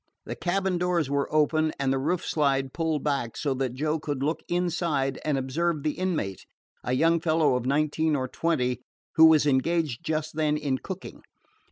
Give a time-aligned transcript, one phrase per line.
[0.25, 4.23] The cabin doors were open and the roof slide pulled back, so that Joe could
[4.23, 6.47] look inside and observe the inmate,
[6.83, 8.81] a young fellow of nineteen or twenty
[9.17, 11.21] who was engaged just then in cooking.